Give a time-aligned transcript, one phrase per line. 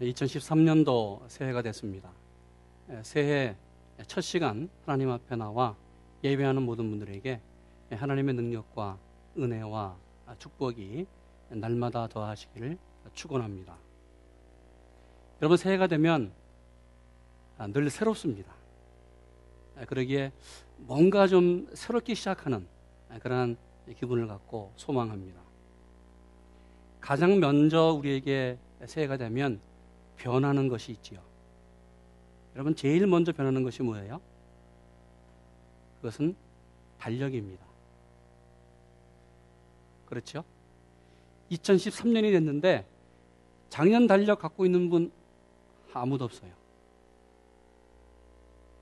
[0.00, 2.10] 2013년도 새해가 됐습니다.
[3.02, 3.54] 새해
[4.06, 5.76] 첫 시간 하나님 앞에 나와
[6.24, 7.40] 예배하는 모든 분들에게
[7.90, 8.98] 하나님의 능력과
[9.38, 9.96] 은혜와
[10.38, 11.06] 축복이
[11.50, 12.78] 날마다 더하시기를
[13.12, 13.76] 축원합니다.
[15.42, 16.32] 여러분 새해가 되면
[17.72, 18.54] 늘 새롭습니다.
[19.86, 20.32] 그러기에
[20.78, 22.66] 뭔가 좀 새롭게 시작하는
[23.20, 23.56] 그러한
[23.96, 25.40] 기분을 갖고 소망합니다.
[27.00, 29.60] 가장 먼저 우리에게 새해가 되면
[30.20, 31.20] 변하는 것이 있지요.
[32.54, 34.20] 여러분 제일 먼저 변하는 것이 뭐예요?
[35.96, 36.36] 그것은
[36.98, 37.64] 달력입니다.
[40.04, 40.44] 그렇죠?
[41.50, 42.86] 2013년이 됐는데
[43.70, 45.10] 작년 달력 갖고 있는 분
[45.92, 46.50] 아무도 없어요.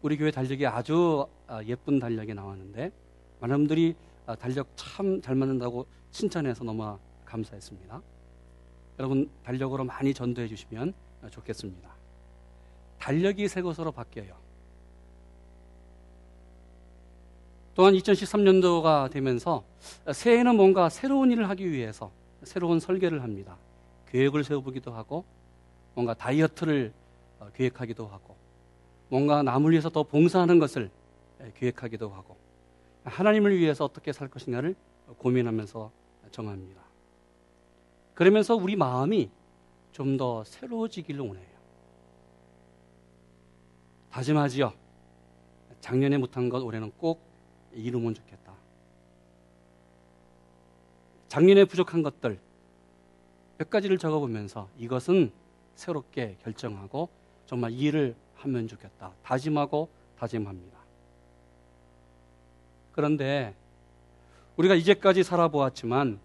[0.02, 2.90] 우리 교회 달력이 아주 아, 예쁜 달력이 나왔는데
[3.40, 3.94] 많은 분들이
[4.26, 8.02] 아, 달력 참 잘 맞는다고 칭찬해서 너무 감사했습니다.
[8.98, 10.94] 여러분 달력으로 많이 전도해 주시면
[11.30, 11.88] 좋겠습니다.
[12.98, 14.34] 달력이 새 것으로 바뀌어요.
[17.74, 19.64] 또한 2013년도가 되면서
[20.12, 22.10] 새해에는 뭔가 새로운 일을 하기 위해서
[22.42, 23.56] 새로운 설계를 합니다.
[24.10, 25.24] 계획을 세워보기도 하고
[25.94, 26.92] 뭔가 다이어트를
[27.40, 28.36] 어, 계획하기도 하고
[29.08, 30.90] 뭔가 남을 위해서 더 봉사하는 것을
[31.54, 32.36] 계획하기도 하고
[33.04, 34.74] 하나님을 위해서 어떻게 살 것인가를
[35.18, 35.90] 고민하면서
[36.30, 36.82] 정합니다.
[38.14, 39.30] 그러면서 우리 마음이
[39.92, 41.58] 좀 더 새로워지기를 원해요.
[44.10, 44.72] 다짐하지요.
[45.80, 47.20] 작년에 못한 것 올해는 꼭
[47.72, 48.52] 이루면 좋겠다.
[51.28, 52.40] 작년에 부족한 것들
[53.58, 55.30] 몇 가지를 적어보면서 이것은
[55.74, 57.08] 새롭게 결정하고
[57.46, 59.12] 정말 이해를 하면 좋겠다.
[59.22, 60.78] 다짐하고 다짐합니다.
[62.92, 63.54] 그런데
[64.56, 66.18] 우리가 이제까지 살아보았지만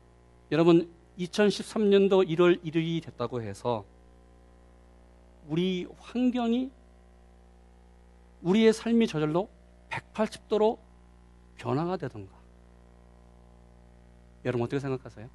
[0.51, 3.85] 여러분 2013년도 1월 1일이 됐다고 해서
[5.47, 6.71] 우리 환경이
[8.41, 9.49] 우리의 삶이 저절로
[9.89, 10.77] 180도로
[11.55, 12.33] 변화가 되던가.
[14.45, 15.29] 여러분 어떻게 생각하세요?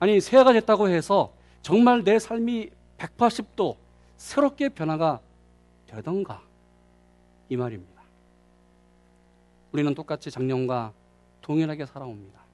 [0.00, 1.32] 아니, 새해가 됐다고 해서
[1.62, 3.76] 정말 내 삶이 180도
[4.16, 5.20] 새롭게 변화가
[5.86, 6.42] 되던가.
[7.48, 8.02] 이 말입니다.
[9.72, 10.92] 우리는 똑같이 작년과
[11.40, 12.47] 동일하게 살아옵니다.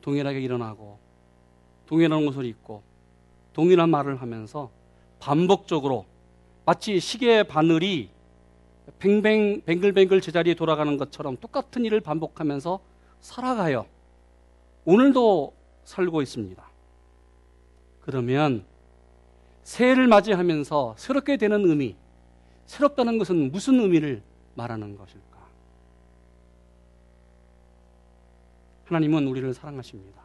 [0.00, 0.98] 동일하게 일어나고,
[1.86, 2.82] 동일한 옷을 입고,
[3.52, 4.70] 동일한 말을 하면서
[5.18, 6.06] 반복적으로
[6.64, 8.10] 마치 시계의 바늘이
[8.98, 12.80] 뱅뱅 뱅글뱅글 제자리에 돌아가는 것처럼 똑같은 일을 반복하면서
[13.20, 13.86] 살아가요.
[14.84, 16.70] 오늘도 살고 있습니다.
[18.00, 18.64] 그러면
[19.62, 21.96] 새해를 맞이하면서 새롭게 되는 의미,
[22.66, 24.22] 새롭다는 것은 무슨 의미를
[24.54, 25.29] 말하는 것일까?
[28.90, 30.20] 하나님은 우리를 사랑하십니다.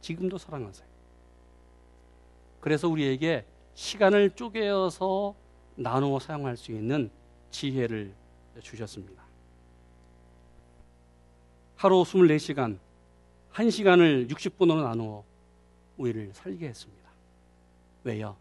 [0.00, 0.88] 지금도 사랑하세요.
[2.60, 5.36] 그래서 우리에게 시간을 쪼개어서
[5.76, 7.08] 나누어 사용할 수 있는
[7.52, 8.12] 지혜를
[8.60, 9.22] 주셨습니다.
[11.76, 12.78] 하루 24시간,
[13.52, 15.22] 1시간을 60분으로 나누어
[15.96, 17.08] 우리를 살게 했습니다.
[18.02, 18.36] 왜요?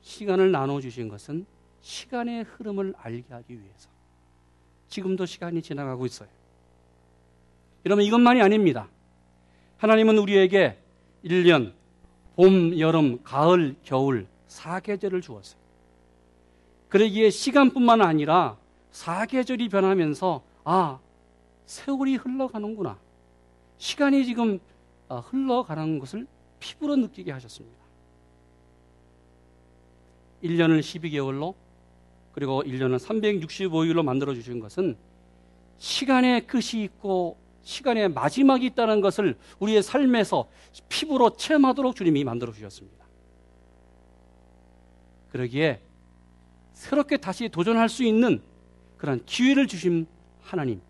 [0.00, 1.44] 시간을 나눠 주신 것은
[1.82, 3.90] 시간의 흐름을 알게 하기 위해서.
[4.88, 6.37] 지금도 시간이 지나가고 있어요.
[7.84, 8.88] 여러분, 이것만이 아닙니다.
[9.78, 10.78] 하나님은 우리에게
[11.24, 11.72] 1년,
[12.36, 15.60] 봄, 여름, 가을, 겨울, 사계절을 주었어요.
[16.88, 18.56] 그러기에 시간뿐만 아니라
[18.90, 20.98] 사계절이 변하면서 아
[21.66, 22.98] 세월이 흘러가는구나
[23.76, 24.58] 시간이 지금
[25.08, 26.26] 아, 흘러가는 것을
[26.58, 27.78] 피부로 느끼게 하셨습니다.
[30.42, 31.54] 1년을 12개월로
[32.32, 34.96] 그리고 1년을 365일로 만들어 주신 것은
[35.78, 37.36] 시간의 끝이 있고
[37.68, 40.48] 시간의 마지막이 있다는 것을 우리의 삶에서
[40.88, 43.04] 피부로 체험하도록 주님이 만들어 주셨습니다.
[45.30, 45.78] 그러기에
[46.72, 48.40] 새롭게 다시 도전할 수 있는
[48.96, 50.06] 그런 기회를 주신
[50.40, 50.80] 하나님,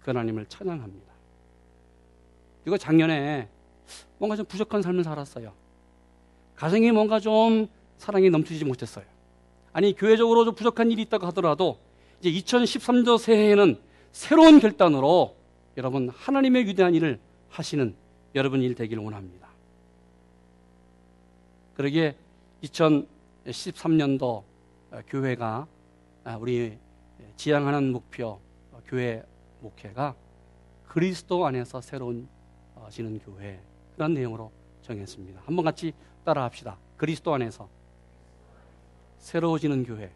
[0.00, 1.06] 그 하나님을 찬양합니다.
[2.66, 3.48] 이거 작년에
[4.18, 5.52] 뭔가 좀 부족한 삶을 살았어요.
[6.56, 9.04] 가정이 뭔가 좀 사랑이 넘치지 못했어요.
[9.72, 11.78] 아니, 교회적으로 좀 부족한 일이 있다고 하더라도
[12.20, 15.37] 이제 2013년 새해에는 새로운 결단으로
[15.78, 17.20] 여러분 하나님의 위대한 일을
[17.50, 17.94] 하시는
[18.34, 19.48] 여러분 일 되기를 원합니다.
[21.74, 22.16] 그러기에
[22.64, 25.68] 2013년도 어, 교회가
[26.24, 26.76] 아, 우리
[27.36, 28.40] 지향하는 목표
[28.72, 29.22] 어, 교회
[29.60, 30.16] 목회가
[30.88, 32.28] 그리스도 안에서 새로운
[32.74, 33.60] 어, 지는 교회
[33.94, 34.50] 그런 내용으로
[34.82, 35.42] 정했습니다.
[35.44, 35.92] 한번 같이
[36.24, 36.76] 따라합시다.
[36.96, 37.68] 그리스도 안에서
[39.18, 40.10] 새로워지는 교회.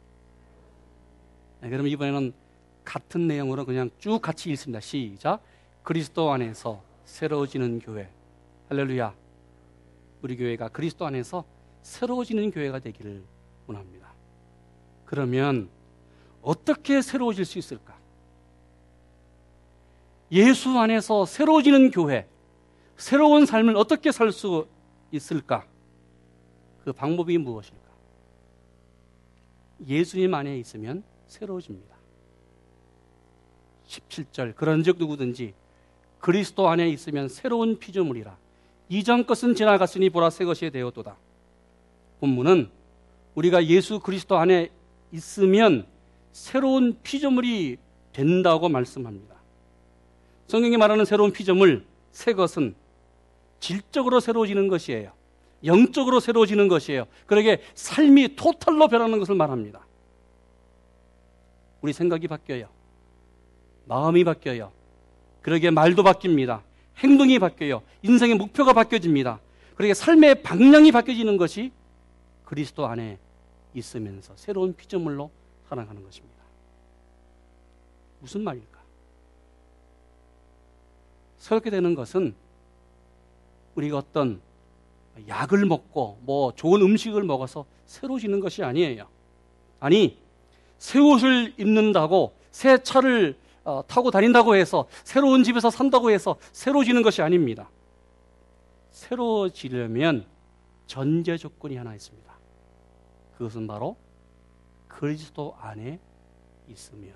[1.61, 2.33] 네, 그럼 이번에는
[2.85, 4.81] 같은 내용으로 그냥 쭉 같이 읽습니다.
[4.81, 5.52] 시작.
[5.83, 8.09] 그리스도 안에서 새로워지는 교회.
[8.69, 9.15] 할렐루야.
[10.23, 11.45] 우리 교회가 그리스도 안에서
[11.83, 13.25] 새로워지는 교회가 되기를
[13.67, 14.13] 원합니다.
[15.05, 15.69] 그러면
[16.41, 17.97] 어떻게 새로워질 수 있을까?
[20.31, 22.27] 예수 안에서 새로워지는 교회,
[22.97, 24.67] 새로운 삶을 어떻게 살 수
[25.11, 25.67] 있을까?
[26.85, 27.83] 그 방법이 무엇일까?
[29.87, 31.95] 예수님 안에 있으면 새로워집니다.
[33.87, 35.55] 17절 그런즉 누구든지
[36.23, 38.37] 그리스도 안에 있으면 새로운 피조물이라
[38.89, 41.17] 이전 것은 지나갔으니 보라 새 것이 되었도다.
[42.21, 42.71] 본문은
[43.35, 44.71] 우리가 예수 그리스도 안에
[45.11, 45.85] 있으면
[46.31, 47.77] 새로운 피조물이
[48.13, 49.35] 된다고 말씀합니다.
[50.47, 52.77] 성경이 말하는 새로운 피조물, 새 것은
[53.59, 55.11] 질적으로 새로워지는 것이에요.
[55.65, 57.07] 영적으로 새로워지는 것이에요.
[57.27, 59.85] 그러게 삶이 토탈로 변하는 것을 말합니다.
[61.81, 62.69] 우리 생각이 바뀌어요.
[63.87, 64.71] 마음이 바뀌어요.
[65.43, 66.63] 그러게 말도 바뀝니다.
[66.99, 67.83] 행동이 바뀌어요.
[68.03, 69.41] 인생의 목표가 바뀌어집니다.
[69.75, 71.73] 그러게 삶의 방향이 바뀌어지는 것이
[72.45, 73.19] 그리스도 안에
[73.75, 75.31] 있으면서 새로운 피조물로
[75.69, 76.37] 살아가는 것입니다.
[78.21, 78.81] 무슨 말일까?
[81.39, 82.35] 새롭게 되는 것은
[83.75, 84.41] 우리가 어떤
[85.27, 89.09] 약을 먹고 뭐 좋은 음식을 먹어서 새로워지는 것이 아니에요.
[89.81, 90.19] 아니,
[90.79, 97.23] 새 옷을 입는다고 새 차를 어, 타고 다닌다고 해서 새로운 집에서 산다고 해서 새로워지는 것이
[97.23, 97.71] 아닙니다.
[98.91, 100.27] 새로워지려면
[100.87, 102.33] 전제 조건이 하나 있습니다.
[103.37, 103.97] 그것은 바로
[104.89, 105.99] 그리스도 안에
[106.69, 107.15] 있으면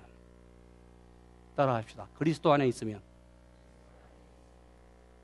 [1.55, 2.07] 따라합시다.
[2.15, 3.01] 그리스도 안에 있으면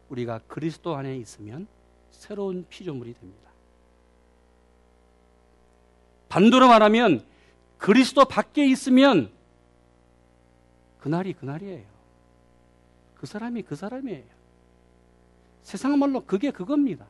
[0.09, 1.67] 우리가 그리스도 안에 있으면
[2.11, 3.49] 새로운 피조물이 됩니다.
[6.29, 7.23] 반대로 말하면
[7.77, 9.31] 그리스도 밖에 있으면
[11.03, 11.83] 그날이 그날이에요.
[13.15, 14.23] 그 사람이 그 사람이에요.
[15.61, 17.05] 세상 말로 그게 그겁니다.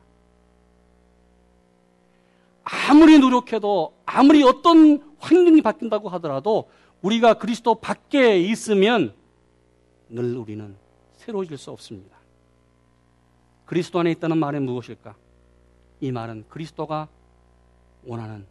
[2.64, 6.68] 아무리 노력해도 아무리 어떤 환경이 바뀐다고 하더라도
[7.02, 9.14] 우리가 그리스도 밖에 있으면
[10.08, 10.74] 늘 우리는
[11.18, 12.16] 새로워질 수 없습니다.
[13.64, 15.14] 그리스도 안에 있다는 말은 무엇일까?
[16.00, 17.06] 이 말은 그리스도가
[18.04, 18.44] 원하는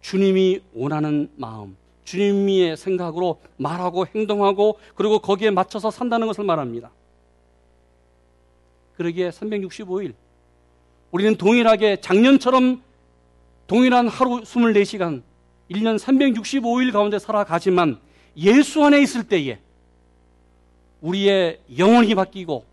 [0.00, 6.90] 주님이 원하는 마음, 주님의 생각으로 말하고 행동하고 그리고 거기에 맞춰서 산다는 것을 말합니다.
[8.96, 10.14] 그러기에 365일
[11.10, 12.82] 우리는 동일하게 작년처럼
[13.66, 15.22] 동일한 하루 24시간
[15.70, 17.98] 1년 365일 가운데 살아가지만
[18.36, 19.58] 예수 안에 있을 때에
[21.00, 22.64] 우리의 영혼이 바뀌고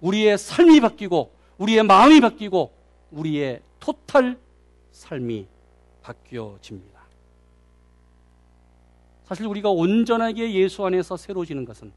[0.00, 2.72] 우리의 삶이 바뀌고 우리의 마음이 바뀌고
[3.12, 4.38] 우리의 토탈
[4.92, 5.46] 삶이
[6.02, 6.95] 바뀌어집니다.
[9.26, 11.92] 사실 우리가 온전하게 예수 안에서 새로워지는 것은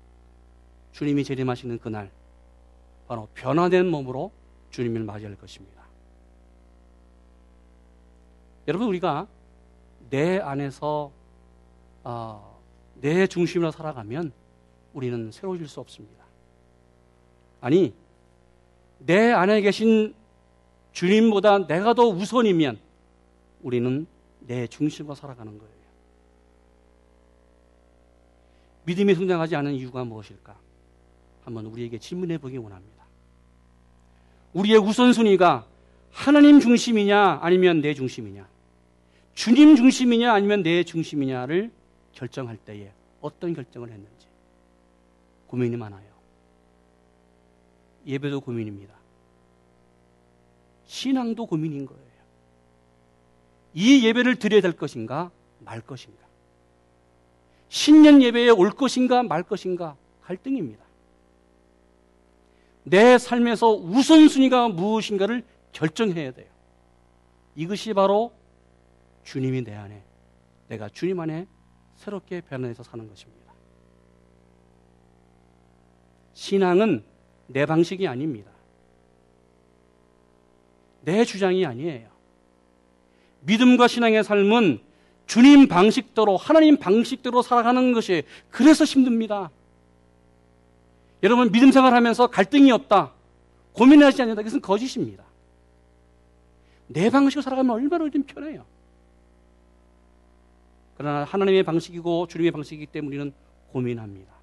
[0.93, 2.09] 주님이 재림하시는 그날
[3.07, 4.31] 바로 변화된 몸으로
[4.71, 5.83] 주님을 맞이할 것입니다.
[8.67, 9.27] 여러분 우리가
[10.09, 11.11] 내 안에서
[12.03, 12.59] 어,
[12.95, 14.31] 내 중심으로 살아가면
[14.93, 16.25] 우리는 새로워질 수 없습니다.
[17.61, 17.93] 아니
[18.97, 20.15] 내 안에 계신
[20.93, 22.79] 주님보다 내가 더 우선이면
[23.61, 24.07] 우리는
[24.39, 25.78] 내 중심으로 살아가는 거예요.
[28.89, 30.57] 믿음이 성장하지 않은 이유가 무엇일까?
[31.43, 33.05] 한번 우리에게 질문해 보기 원합니다.
[34.53, 35.67] 우리의 우선순위가
[36.09, 38.47] 하나님 중심이냐 아니면 내 중심이냐?
[39.35, 41.71] 주님 중심이냐 아니면 내 중심이냐를
[42.13, 42.91] 결정할 때에
[43.21, 44.27] 어떤 결정을 했는지
[45.45, 46.09] 고민이 많아요.
[48.07, 48.95] 예배도 고민입니다.
[50.87, 52.01] 신앙도 고민인 거예요.
[53.75, 55.29] 이 예배를 드려야 될 것인가
[55.59, 56.28] 말 것인가?
[57.69, 60.83] 신년 예배에 올 것인가 말 것인가 갈등입니다.
[62.83, 66.47] 내 삶에서 우선순위가 무엇인가를 결정해야 돼요.
[67.55, 68.33] 이것이 바로
[69.23, 70.03] 주님이 내 안에,
[70.67, 71.47] 내가 주님 안에
[71.95, 73.53] 새롭게 변해서 사는 것입니다.
[76.33, 77.03] 신앙은
[77.47, 78.49] 내 방식이 아닙니다.
[81.01, 82.09] 내 주장이 아니에요.
[83.41, 84.88] 믿음과 신앙의 삶은
[85.29, 89.51] 주님 방식대로 하나님 방식대로 살아가는 것이 그래서 힘듭니다.
[91.21, 93.11] 여러분 믿음 생활하면서 갈등이 없다.
[93.73, 94.41] 고민하지 않는다.
[94.41, 95.23] 그것은 거짓입니다.
[96.87, 98.65] 내 방식으로 살아가면 얼마나 좀 편해요.
[100.97, 103.33] 그러나 하나님의 방식이고 주님의 방식이기 때문에 우리는
[103.71, 104.33] 고민합니다.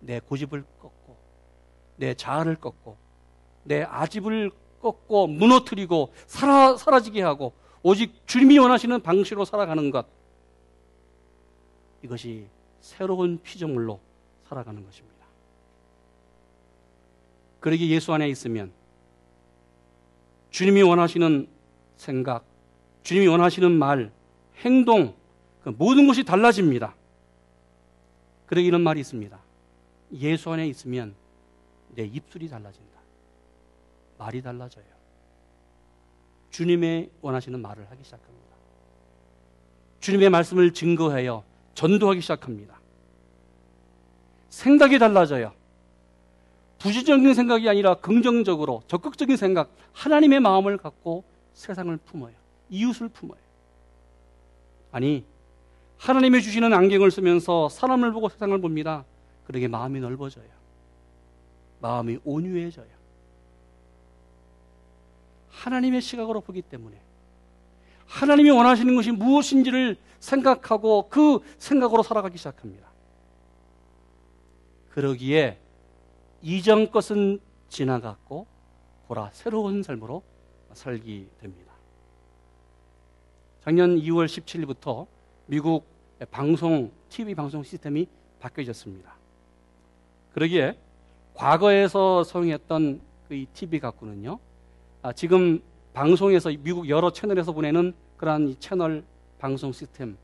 [0.00, 1.18] 내 고집을 꺾고
[1.96, 2.96] 내 자아를 꺾고
[3.64, 4.50] 내 아집을
[4.80, 7.52] 꺾고 무너뜨리고 사라, 사라지게 하고
[7.86, 10.06] 오직 주님이 원하시는 방식으로 살아가는 것.
[12.02, 12.48] 이것이
[12.80, 14.00] 새로운 피조물로
[14.48, 15.24] 살아가는 것입니다.
[17.60, 18.72] 그러기 예수 안에 있으면
[20.50, 21.46] 주님이 원하시는
[21.96, 22.44] 생각,
[23.04, 24.10] 주님이 원하시는 말,
[24.64, 25.14] 행동,
[25.62, 26.92] 그 모든 것이 달라집니다.
[28.46, 29.38] 그래 이런 말이 있습니다.
[30.14, 31.14] 예수 안에 있으면
[31.94, 32.98] 내 입술이 달라진다.
[34.18, 34.95] 말이 달라져요.
[36.56, 38.46] 주님의 원하시는 말을 하기 시작합니다.
[40.00, 41.44] 주님의 말씀을 증거하여
[41.74, 42.80] 전도하기 시작합니다.
[44.48, 45.52] 생각이 달라져요.
[46.78, 52.32] 부정적인 생각이 아니라 긍정적으로 적극적인 생각, 하나님의 마음을 갖고 세상을 품어요.
[52.70, 53.38] 이웃을 품어요.
[54.92, 55.26] 아니,
[55.98, 59.04] 하나님이 주시는 안경을 쓰면서 사람을 보고 세상을 봅니다.
[59.44, 60.48] 그러게 마음이 넓어져요.
[61.82, 62.95] 마음이 온유해져요.
[65.56, 67.00] 하나님의 시각으로 보기 때문에
[68.06, 72.86] 하나님이 원하시는 것이 무엇인지를 생각하고 그 생각으로 살아가기 시작합니다.
[74.90, 75.58] 그러기에
[76.42, 78.46] 이전 것은 지나갔고
[79.08, 80.22] 보라 새로운 삶으로
[80.72, 81.72] 살기 됩니다.
[83.62, 85.06] 작년 2월 17일부터
[85.46, 85.84] 미국
[86.30, 88.06] 방송 TV 방송 시스템이
[88.40, 89.16] 바뀌어졌습니다.
[90.32, 90.78] 그러기에
[91.34, 94.38] 과거에서 사용했던 그 TV 갖고는요.
[95.06, 99.04] 아, 지금 방송에서 미국 여러 채널에서 보내는 그러한 채널
[99.38, 100.18] 방송 시스템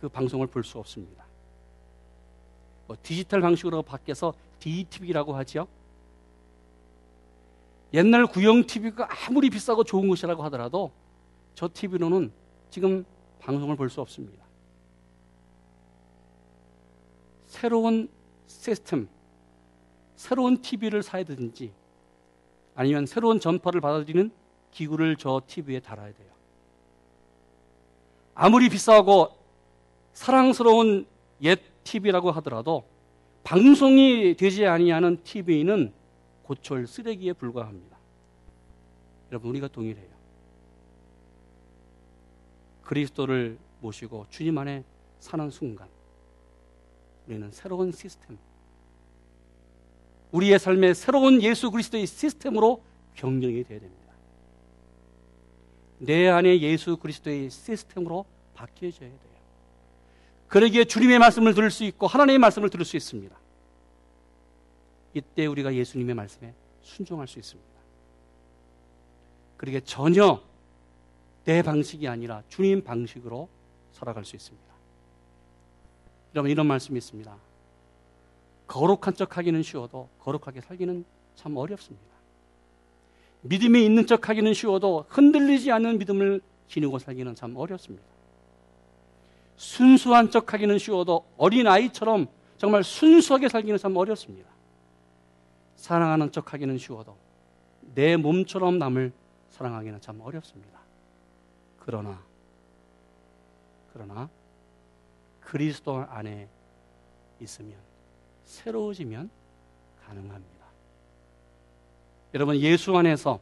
[0.00, 1.24] 그 방송을 볼 수 없습니다.
[2.88, 5.68] 뭐 디지털 방식으로 바뀌어서 DTV라고 하죠.
[7.92, 10.90] 옛날 구형 TV가 아무리 비싸고 좋은 것이라고 하더라도
[11.54, 12.32] 저 TV로는
[12.70, 13.04] 지금
[13.38, 14.42] 방송을 볼 수 없습니다.
[17.46, 18.08] 새로운
[18.48, 19.06] 시스템,
[20.16, 21.83] 새로운 TV를 사야 되든지
[22.74, 24.30] 아니면 새로운 전파를 받아들이는
[24.70, 26.32] 기구를 저 TV에 달아야 돼요.
[28.34, 29.28] 아무리 비싸고
[30.12, 31.06] 사랑스러운
[31.42, 32.84] 옛 TV라고 하더라도
[33.44, 35.92] 방송이 되지 아니하는 TV는
[36.42, 37.96] 고철 쓰레기에 불과합니다.
[39.30, 40.14] 여러분 우리가 동일해요.
[42.82, 44.84] 그리스도를 모시고 주님 안에
[45.18, 45.88] 사는 순간
[47.26, 48.38] 우리는 새로운 시스템
[50.34, 52.82] 우리의 삶의 새로운 예수 그리스도의 시스템으로
[53.14, 54.12] 경영이 되어야 됩니다.
[55.98, 58.24] 내 안에 예수 그리스도의 시스템으로
[58.54, 59.34] 바뀌어져야 돼요.
[60.48, 63.34] 그러기에 주님의 말씀을 들을 수 있고 하나님의 말씀을 들을 수 있습니다.
[65.14, 67.70] 이때 우리가 예수님의 말씀에 순종할 수 있습니다.
[69.56, 70.42] 그러기에 전혀
[71.44, 73.48] 내 방식이 아니라 주님 방식으로
[73.92, 74.74] 살아갈 수 있습니다.
[76.34, 77.53] 여러분 이런 말씀이 있습니다.
[78.74, 81.04] 거룩한 척 하기는 쉬워도 거룩하게 살기는
[81.36, 82.12] 참 어렵습니다.
[83.42, 88.04] 믿음이 있는 척 하기는 쉬워도 흔들리지 않는 믿음을 지니고 살기는 참 어렵습니다.
[89.56, 92.26] 순수한 척 하기는 쉬워도 어린아이처럼
[92.58, 94.50] 정말 순수하게 살기는 참 어렵습니다.
[95.76, 97.16] 사랑하는 척 하기는 쉬워도
[97.94, 99.12] 내 몸처럼 남을
[99.50, 100.80] 사랑하기는 참 어렵습니다.
[101.78, 102.20] 그러나,
[103.92, 104.28] 그러나
[105.38, 106.48] 그리스도 안에
[107.40, 107.93] 있으면
[108.44, 109.30] 새로워지면
[110.06, 110.54] 가능합니다.
[112.34, 113.40] 여러분 예수 안에서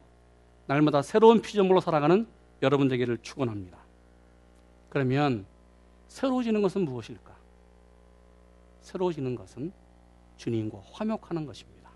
[0.67, 2.27] 날마다 새로운 피조물로 살아가는
[2.61, 3.77] 여러분 되기를 축원합니다.
[4.89, 5.45] 그러면
[6.07, 7.35] 새로워지는 것은 무엇일까?
[8.81, 9.71] 새로워지는 것은
[10.37, 11.89] 주님과 화목하는 것입니다.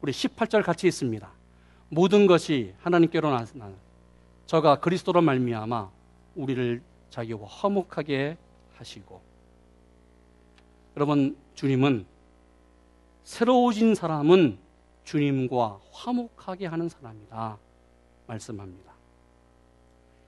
[0.00, 1.30] 우리 18절 같이 있습니다.
[1.88, 3.72] 모든 것이 하나님께로 나나
[4.46, 5.90] 저가 그리스도로 말미암아
[6.34, 8.36] 우리를 자기와 화목하게
[8.76, 9.20] 하시고
[10.96, 12.06] 여러분 주님은
[13.24, 14.58] 새로워진 사람은
[15.04, 17.58] 주님과 화목하게 하는 사람이다
[18.26, 18.92] 말씀합니다.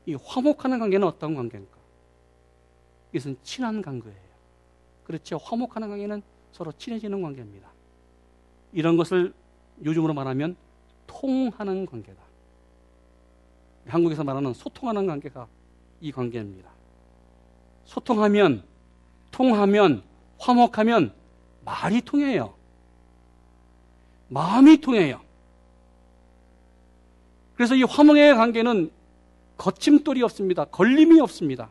[0.07, 1.77] 이 화목하는 관계는 어떤 관계입니까?
[3.13, 4.35] 이것은 친한 관계예요.
[5.05, 5.37] 그렇죠.
[5.37, 7.69] 화목하는 관계는 서로 친해지는 관계입니다.
[8.73, 9.33] 이런 것을
[9.85, 10.57] 요즘으로 말하면
[11.07, 12.23] 통하는 관계다.
[13.87, 15.47] 한국에서 말하는 소통하는 관계가
[16.01, 16.71] 이 관계입니다.
[17.85, 18.65] 소통하면,
[19.31, 20.03] 통하면,
[20.39, 21.13] 화목하면
[21.65, 22.55] 말이 통해요.
[24.29, 25.21] 마음이 통해요.
[27.55, 28.91] 그래서 이 화목의 관계는
[29.57, 30.65] 거침돌이 없습니다.
[30.65, 31.71] 걸림이 없습니다.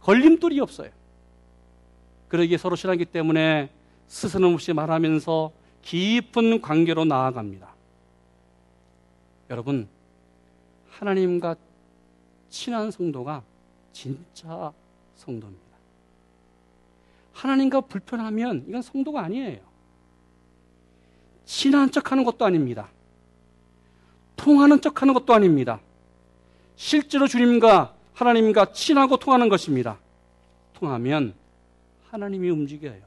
[0.00, 0.90] 걸림돌이 없어요.
[2.28, 3.70] 그러기에 서로 싫어하기 때문에
[4.08, 7.68] 스스럼 없이 말하면서 깊은 관계로 나아갑니다.
[9.50, 9.88] 여러분,
[10.90, 11.56] 하나님과
[12.48, 13.42] 친한 성도가
[13.92, 14.72] 진짜
[15.16, 15.71] 성도입니다.
[17.32, 19.60] 하나님과 불편하면 이건 성도가 아니에요.
[21.44, 22.88] 친한 척 하는 것도 아닙니다.
[24.36, 25.80] 통하는 척 하는 것도 아닙니다.
[26.76, 29.98] 실제로 주님과 하나님과 친하고 통하는 것입니다.
[30.74, 31.34] 통하면
[32.10, 33.02] 하나님이 움직여요.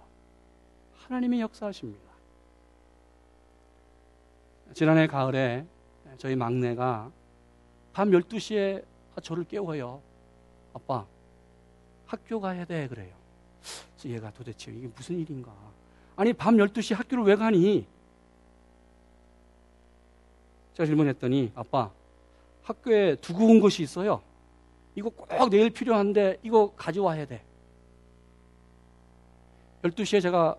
[0.97, 2.05] 하나님이 역사하십니다.
[4.73, 5.65] 지난해 가을에
[6.17, 7.11] 저희 막내가
[7.93, 8.83] 밤 12시에
[9.21, 10.01] 저를 깨워요.
[10.73, 11.05] 아빠,
[12.05, 12.87] 학교 가야 돼.
[12.87, 13.24] 그래요.
[14.05, 15.51] 그래서 얘가 도대체 이게 무슨 일인가.
[16.15, 17.87] 아니, 밤 12시 학교를 왜 가니?
[20.75, 21.91] 제가 질문했더니, 아빠,
[22.63, 24.21] 학교에 두고 온 것이 있어요.
[24.95, 27.43] 이거 꼭 내일 필요한데, 이거 가져와야 돼.
[29.81, 30.55] 12시에 제가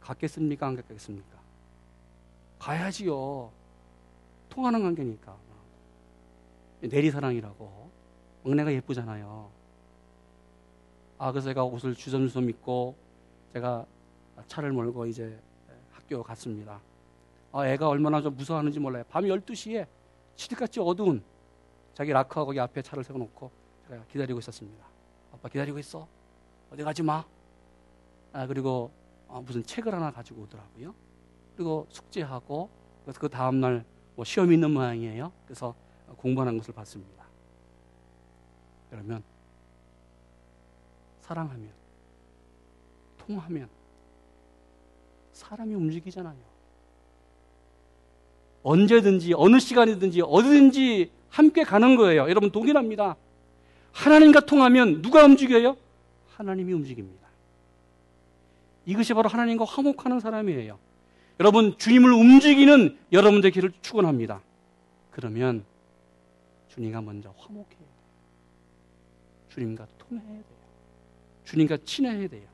[0.00, 0.66] 갔겠습니까?
[0.66, 1.38] 안 갔겠습니까?
[2.58, 3.50] 가야지요.
[4.48, 5.36] 통하는 관계니까.
[6.80, 7.90] 내리사랑이라고.
[8.44, 9.53] 막내가 예쁘잖아요.
[11.24, 12.94] 아, 그래서 제가 옷을 주섬주섬 입고
[13.54, 13.86] 제가
[14.46, 15.40] 차를 몰고 이제
[15.90, 16.82] 학교 갔습니다.
[17.50, 19.04] 아, 애가 얼마나 좀 무서워하는지 몰라요.
[19.08, 19.86] 밤 12시에
[20.36, 21.24] 칠흑같이 어두운
[21.94, 23.50] 자기 라커 거기 앞에 차를 세워놓고
[23.88, 24.84] 제가 기다리고 있었습니다.
[25.32, 26.06] 아빠 기다리고 있어.
[26.70, 27.24] 어디 가지 마.
[28.34, 28.90] 아, 그리고
[29.26, 30.94] 어, 무슨 책을 하나 가지고 오더라고요.
[31.56, 32.68] 그리고 숙제하고
[33.02, 33.82] 그래서 그 다음날
[34.14, 35.32] 뭐 시험이 있는 모양이에요.
[35.46, 35.74] 그래서
[36.18, 37.24] 공부하는 것을 봤습니다.
[38.90, 39.22] 그러면
[41.24, 41.70] 사랑하면
[43.16, 43.68] 통하면
[45.32, 46.36] 사람이 움직이잖아요.
[48.62, 52.28] 언제든지 어느 시간이든지 어디든지 함께 가는 거예요.
[52.28, 53.16] 여러분 동일합니다.
[53.92, 55.76] 하나님과 통하면 누가 움직여요?
[56.28, 57.26] 하나님이 움직입니다.
[58.84, 60.78] 이것이 바로 하나님과 화목하는 사람이에요.
[61.40, 64.42] 여러분 주님을 움직이는 여러분들 길을 축원합니다.
[65.10, 65.64] 그러면
[66.68, 67.88] 주님과 먼저 화목해야 돼요.
[69.48, 70.63] 주님과 통해야 돼요.
[71.44, 72.48] 주님과 친해야 돼요.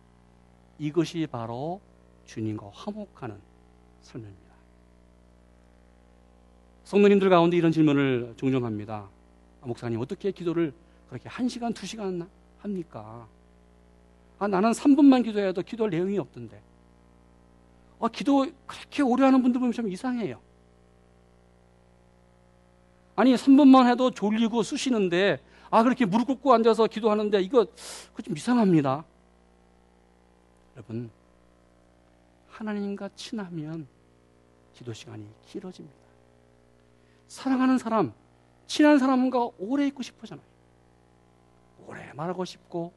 [0.78, 1.80] 이것이 바로
[2.26, 3.38] 주님과 화목하는
[4.02, 4.50] 삶입니다.
[6.84, 9.08] 성도님들 가운데 이런 질문을 종종 합니다.
[9.60, 10.72] 아, 목사님, 어떻게 기도를
[11.08, 12.28] 그렇게 한 시간, 두 시간
[12.58, 13.28] 합니까?
[14.38, 16.60] 아, 나는 3분만 기도해도 기도할 내용이 없던데.
[18.00, 20.40] 아, 기도 그렇게 오래 하는 분들 보면 좀 이상해요.
[23.14, 27.66] 아니, 3분만 해도 졸리고 쑤시는데, 아, 그렇게 무릎 꿇고 앉아서 기도하는데, 이거,
[28.22, 29.04] 좀 이상합니다.
[30.76, 31.10] 여러분,
[32.48, 33.86] 하나님과 친하면
[34.74, 35.96] 기도 시간이 길어집니다.
[37.28, 38.12] 사랑하는 사람,
[38.66, 40.44] 친한 사람과 오래 있고 싶어잖아요.
[41.86, 42.92] 오래 말하고 싶고,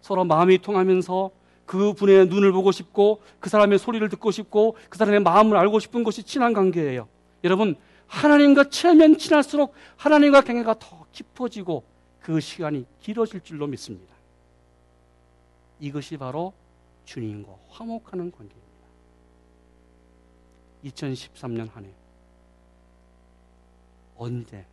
[0.00, 1.30] 서로 마음이 통하면서
[1.66, 6.04] 그 분의 눈을 보고 싶고 그 사람의 소리를 듣고 싶고 그 사람의 마음을 알고 싶은
[6.04, 7.08] 것이 친한 관계예요.
[7.42, 11.84] 여러분 하나님과 친하면 친할수록 하나님과 관계가 더 깊어지고
[12.24, 14.14] 그 시간이 길어질 줄로 믿습니다.
[15.78, 16.54] 이것이 바로
[17.04, 18.64] 주님과 화목하는 관계입니다.
[20.84, 21.90] 2013년 한 해
[24.16, 24.64] 언제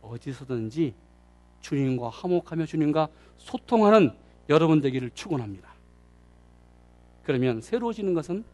[0.00, 0.94] 어디서든지
[1.60, 4.16] 주님과 화목하며 주님과 소통하는
[4.48, 5.70] 여러분 되기를 축원합니다.
[7.22, 8.44] 그러면 새로워지는 것은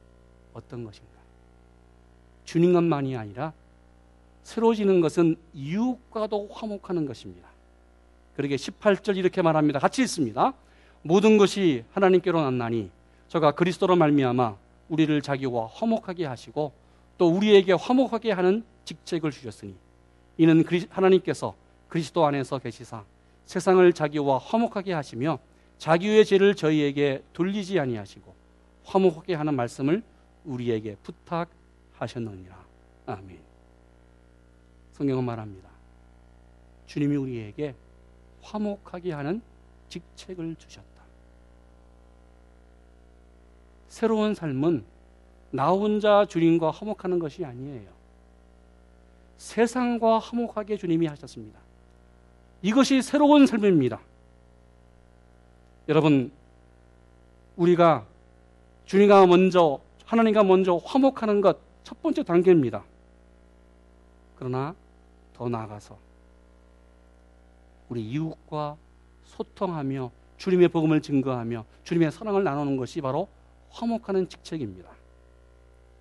[0.54, 1.12] 어떤 것인가?
[2.44, 3.52] 주님만이 아니라
[4.42, 7.47] 새로워지는 것은 이웃과도 화목하는 것입니다.
[8.38, 9.80] 그러게 18절 이렇게 말합니다.
[9.80, 10.54] 같이 읽습니다.
[11.02, 12.88] 모든 것이 하나님께로 났나니
[13.26, 14.54] 저가 그리스도로 말미암아
[14.90, 16.72] 우리를 자기와 화목하게 하시고
[17.18, 19.74] 또 우리에게 화목하게 하는 직책을 주셨으니
[20.36, 21.56] 이는 하나님께서
[21.88, 23.02] 그리스도 안에서 계시사
[23.44, 25.40] 세상을 자기와 화목하게 하시며
[25.78, 28.32] 자기의 죄를 저희에게 돌리지 아니하시고
[28.84, 30.00] 화목하게 하는 말씀을
[30.44, 32.56] 우리에게 부탁하셨느니라.
[33.06, 33.40] 아멘.
[34.92, 35.68] 성경은 말합니다.
[36.86, 37.74] 주님이 우리에게
[38.42, 39.40] 화목하게 하는
[39.88, 40.86] 직책을 주셨다.
[43.88, 44.84] 새로운 삶은
[45.50, 47.88] 나 혼자 주님과 화목하는 것이 아니에요.
[49.38, 51.58] 세상과 화목하게 주님이 하셨습니다.
[52.62, 54.00] 이것이 새로운 삶입니다.
[55.88, 56.30] 여러분,
[57.56, 58.04] 우리가
[58.84, 62.84] 주님과 먼저, 하나님과 먼저 화목하는 것 첫 번째 단계입니다.
[64.36, 64.74] 그러나
[65.32, 65.96] 더 나아가서
[67.88, 68.76] 우리 이웃과
[69.24, 73.28] 소통하며 주님의 복음을 증거하며 주님의 사랑을 나누는 것이 바로
[73.70, 74.88] 화목하는 직책입니다.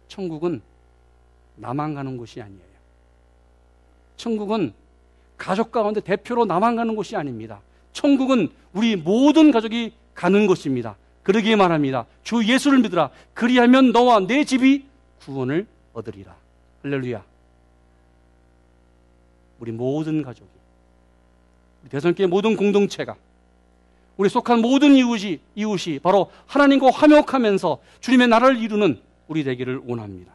[0.07, 0.61] 천국은
[1.55, 2.61] 나만 가는 곳이 아니에요.
[4.15, 4.73] 천국은
[5.37, 7.61] 가족 가운데 대표로 나만 가는 곳이 아닙니다.
[7.93, 10.95] 천국은 우리 모든 가족이 가는 곳입니다.
[11.23, 12.05] 그러기에 말합니다.
[12.23, 13.11] 주 예수를 믿으라.
[13.33, 14.85] 그리하면 너와 내 집이
[15.19, 16.35] 구원을 얻으리라.
[16.83, 17.23] 할렐루야.
[19.59, 20.49] 우리 모든 가족이,
[21.89, 23.15] 대선교회 모든 공동체가,
[24.17, 30.33] 우리 속한 모든 이웃이, 이웃이 바로 하나님과 화목하면서 주님의 나라를 이루는 우리 되기를 원합니다.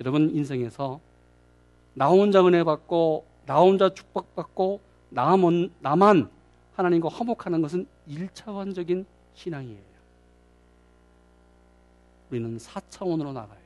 [0.00, 1.00] 여러분 인생에서
[1.94, 6.28] 나 혼자 은혜 받고 나 혼자 축복받고 나만, 나만
[6.74, 9.94] 하나님과 화목하는 것은 1차원적인 신앙이에요.
[12.30, 13.58] 우리는 4차원으로 나가야 돼요.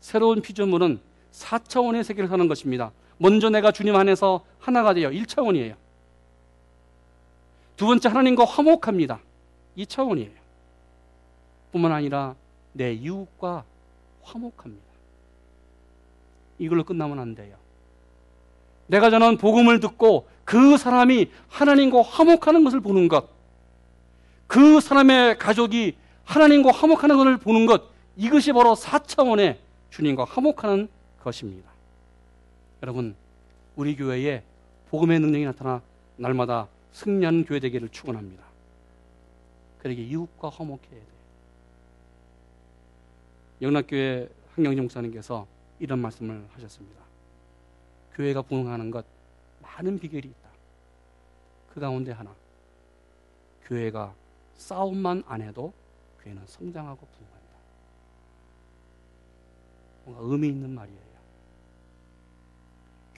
[0.00, 1.00] 새로운 피조물은
[1.32, 2.92] 4차원의 세계를 사는 것입니다.
[3.18, 5.74] 먼저 내가 주님 안에서 하나가 되어 1차원이에요.
[7.76, 9.20] 두 번째 하나님과 화목합니다.
[9.76, 10.30] 2차원이에요.
[11.72, 12.34] 뿐만 아니라
[12.72, 13.64] 내 이웃과
[14.22, 14.84] 화목합니다.
[16.58, 17.56] 이걸로 끝나면 안 돼요.
[18.86, 23.28] 내가 전한 복음을 듣고 그 사람이 하나님과 화목하는 것을 보는 것,
[24.46, 27.82] 그 사람의 가족이 하나님과 화목하는 것을 보는 것,
[28.16, 29.58] 이것이 바로 4차원의
[29.90, 30.88] 주님과 화목하는
[31.22, 31.70] 것입니다.
[32.82, 33.16] 여러분,
[33.76, 34.42] 우리 교회에
[34.90, 35.82] 복음의 능력이 나타나
[36.16, 38.44] 날마다 승리하는 교회 되기를 축원합니다.
[39.80, 41.18] 그러게 이웃과 화목해야 돼요.
[43.60, 45.46] 영락교회 한경진 목사님께서
[45.78, 47.02] 이런 말씀을 하셨습니다.
[48.14, 49.04] 교회가 부흥하는 것
[49.62, 50.48] 많은 비결이 있다.
[51.72, 52.34] 그 가운데 하나.
[53.64, 54.14] 교회가
[54.56, 55.72] 싸움만 안 해도
[56.22, 57.38] 교회는 성장하고 부흥한다.
[60.04, 61.07] 뭔가 의미 있는 말이에요.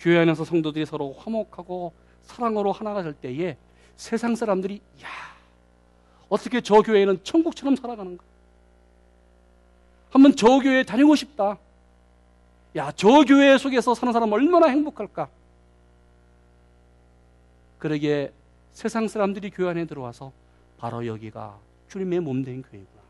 [0.00, 3.56] 교회 안에서 성도들이 서로 화목하고 사랑으로 하나가 될 때에
[3.96, 5.08] 세상 사람들이 야
[6.28, 8.24] 어떻게 저 교회는 천국처럼 살아가는가?
[10.10, 11.58] 한번 저 교회에 다니고 싶다.
[12.76, 15.28] 야, 저 교회 속에서 사는 사람 얼마나 행복할까?
[17.78, 18.32] 그러기에
[18.72, 20.32] 세상 사람들이 교회 안에 들어와서
[20.78, 21.58] 바로 여기가
[21.88, 23.00] 주님의 몸된 교회구나.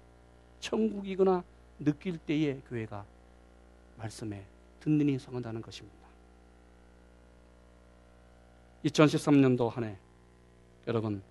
[0.60, 1.44] 천국이구나
[1.78, 3.04] 느낄 때에 교회가
[3.98, 4.42] 말씀에
[4.80, 5.99] 든든히 성한다는 것입니다.
[8.84, 9.96] 2013년도 한 해
[10.86, 11.22] 여러분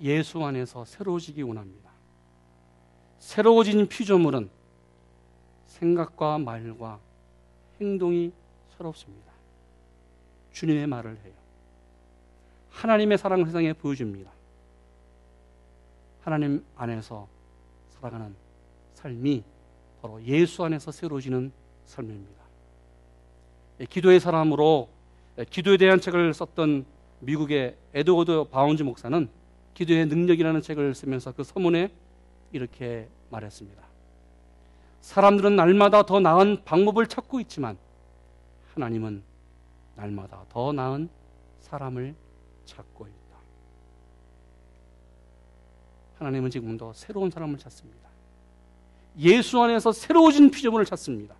[0.00, 1.90] 예수 안에서 새로워지기 원합니다.
[3.18, 4.50] 새로워진 피조물은
[5.66, 6.98] 생각과 말과
[7.80, 8.32] 행동이
[8.76, 9.32] 새롭습니다.
[10.52, 11.32] 주님의 말을 해요.
[12.70, 14.30] 하나님의 사랑을 세상에 보여줍니다.
[16.22, 17.28] 하나님 안에서
[17.90, 18.34] 살아가는
[18.94, 19.44] 삶이
[20.00, 21.52] 바로 예수 안에서 새로워지는
[21.84, 22.42] 삶입니다.
[23.80, 25.01] 예, 기도의 사람으로 예,
[25.50, 26.84] 기도에 대한 책을 썼던
[27.20, 29.28] 미국의 에드워드 바운즈 목사는
[29.74, 31.90] 기도의 능력이라는 책을 쓰면서 그 서문에
[32.52, 33.82] 이렇게 말했습니다.
[35.00, 37.76] 사람들은 날마다 더 나은 방법을 찾고 있지만
[38.74, 39.22] 하나님은
[39.96, 41.08] 날마다 더 나은
[41.60, 42.14] 사람을
[42.66, 43.38] 찾고 있다.
[46.18, 48.08] 하나님은 지금도 새로운 사람을 찾습니다.
[49.18, 51.34] 예수 안에서 새로워진 피조물을 찾습니다.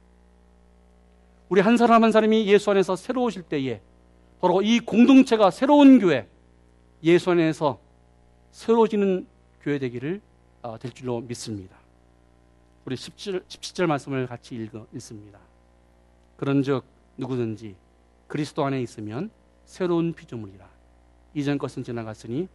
[1.53, 3.83] 우리 한 사람 한 사람이 예수 안에서 새로우실 때에
[4.41, 6.27] 바로 이 공동체가 새로운 교회,
[7.03, 7.79] 예수 안에서
[8.53, 9.27] 새로워지는
[9.61, 10.23] 교회 되기를
[10.63, 11.77] 어, 될 줄로 믿습니다.
[12.87, 15.41] 우리 17, 17절 말씀을 같이 읽어, 읽습니다.
[16.39, 16.85] 그런즉
[17.19, 17.77] 누구든지
[18.29, 19.31] 그리스도 안에 있으면
[19.67, 20.67] 새로운 피조물이라
[21.35, 22.49] 이전 것은 지나갔으니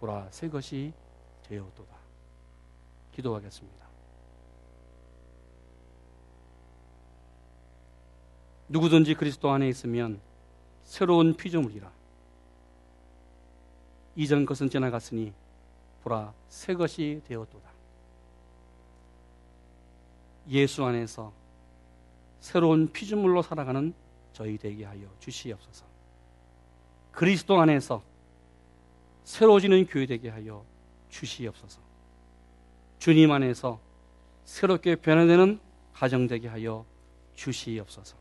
[0.00, 0.94] 보라 새 것이
[1.50, 1.94] 되었도다.
[3.12, 3.87] 기도하겠습니다.
[8.68, 10.20] 누구든지 그리스도 안에 있으면
[10.84, 11.90] 새로운 피조물이라
[14.16, 15.32] 이전 것은 지나갔으니
[16.02, 17.68] 보라 새 것이 되었도다.
[20.48, 21.32] 예수 안에서
[22.40, 23.92] 새로운 피조물로 살아가는
[24.32, 25.84] 저희 되게 하여 주시옵소서.
[27.12, 28.02] 그리스도 안에서
[29.24, 30.64] 새로워지는 교회 되게 하여
[31.10, 31.80] 주시옵소서.
[32.98, 33.78] 주님 안에서
[34.44, 35.60] 새롭게 변화되는
[35.92, 36.84] 가정 되게 하여
[37.34, 38.16] 주시옵소서.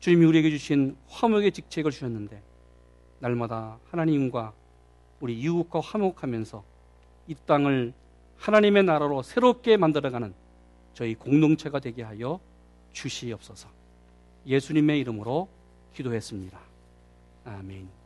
[0.00, 2.42] 주님이 우리에게 주신 화목의 직책을 주셨는데
[3.20, 4.52] 날마다 하나님과
[5.20, 6.64] 우리 이웃과 화목하면서
[7.26, 7.92] 이 땅을
[8.36, 10.32] 하나님의 나라로 새롭게 만들어가는
[10.94, 12.40] 저희 공동체가 되게 하여
[12.92, 13.68] 주시옵소서.
[14.46, 15.48] 예수님의 이름으로
[15.94, 16.58] 기도했습니다.
[17.44, 17.97] 아멘.